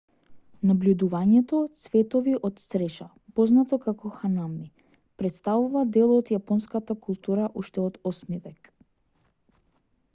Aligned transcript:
набљудувањето 0.67 1.57
цветови 1.81 2.31
од 2.49 2.61
цреша 2.61 3.05
познато 3.39 3.77
како 3.83 4.11
ханами 4.15 4.65
претставува 5.23 5.83
дел 5.97 6.13
од 6.15 6.31
јапонската 6.37 6.97
култура 7.09 7.45
уште 7.63 7.83
од 7.91 8.01
8 8.13 8.41
век 8.47 8.73